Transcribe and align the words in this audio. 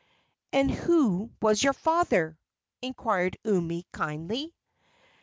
"And 0.51 0.71
who 0.71 1.29
was 1.43 1.61
your 1.63 1.73
father?" 1.73 2.35
inquired 2.81 3.37
Umi, 3.43 3.85
kindly. 3.91 4.55